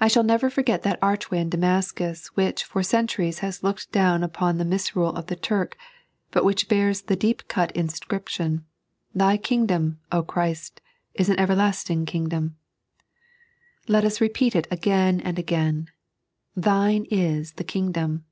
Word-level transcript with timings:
I 0.00 0.06
never 0.22 0.48
shall 0.48 0.64
foi^et 0.64 0.80
that 0.80 0.98
archway 1.02 1.40
in 1.40 1.50
Damascus 1.50 2.28
which 2.28 2.64
for 2.64 2.82
centuries 2.82 3.40
has 3.40 3.62
looked 3.62 3.92
down 3.92 4.22
npon 4.22 4.56
the 4.56 4.64
misrule 4.64 5.14
of 5.14 5.26
the 5.26 5.36
Turk, 5.36 5.76
but 6.30 6.42
which 6.42 6.70
bears 6.70 7.02
the 7.02 7.16
deep 7.16 7.46
cut 7.46 7.70
inscription," 7.72 8.64
Thy 9.14 9.36
Kingdom, 9.36 10.00
O 10.10 10.22
Christ, 10.22 10.80
is 11.12 11.28
an 11.28 11.38
everlasting 11.38 12.06
Kingdom." 12.06 12.56
Let 13.86 14.06
us 14.06 14.22
repeat 14.22 14.56
it 14.56 14.68
again 14.70 15.20
and 15.20 15.38
again," 15.38 15.90
Thins 16.58 17.06
ia 17.12 17.44
the 17.56 17.62
Kingdom." 17.64 18.24